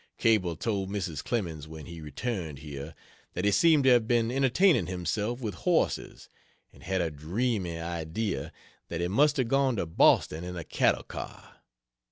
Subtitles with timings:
[0.17, 1.23] Cable told Mrs.
[1.23, 2.95] Clemens when he returned here,
[3.33, 6.27] that he seemed to have been entertaining himself with horses,
[6.73, 8.51] and had a dreamy idea
[8.87, 11.57] that he must have gone to Boston in a cattle car.